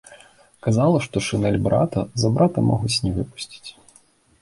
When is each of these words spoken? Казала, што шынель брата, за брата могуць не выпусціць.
Казала, 0.67 1.01
што 1.05 1.23
шынель 1.27 1.59
брата, 1.69 2.07
за 2.25 2.33
брата 2.39 2.67
могуць 2.73 2.97
не 3.07 3.11
выпусціць. 3.23 3.67